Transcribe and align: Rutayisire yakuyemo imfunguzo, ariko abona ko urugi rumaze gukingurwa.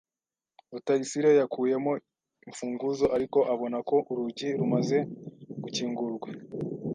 Rutayisire 0.71 1.29
yakuyemo 1.39 1.91
imfunguzo, 2.47 3.05
ariko 3.15 3.39
abona 3.53 3.77
ko 3.89 3.95
urugi 4.11 4.49
rumaze 4.59 4.97
gukingurwa. 5.63 6.29